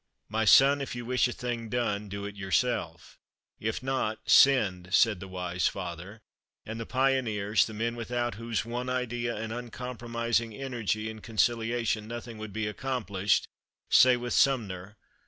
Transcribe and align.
"My 0.29 0.45
son, 0.45 0.81
if 0.81 0.95
you 0.95 1.05
wish 1.05 1.27
a 1.27 1.31
thing 1.31 1.69
done, 1.69 2.09
do 2.09 2.25
it 2.25 2.35
yourself; 2.35 3.19
if 3.59 3.83
not, 3.83 4.17
send," 4.27 4.91
said 4.95 5.19
the 5.19 5.27
wise 5.27 5.67
father; 5.67 6.21
and 6.65 6.79
the 6.79 6.87
pioneers, 6.87 7.67
the 7.67 7.75
men 7.75 7.95
without 7.95 8.33
whose 8.33 8.65
one 8.65 8.89
idea 8.89 9.35
and 9.35 9.53
uncompromising 9.53 10.55
energy 10.55 11.07
and 11.11 11.21
conciliation 11.21 12.07
nothing 12.07 12.39
would 12.39 12.51
be 12.51 12.65
accomplished, 12.65 13.45
say 13.91 14.17
with 14.17 14.33
Sumner. 14.33 14.97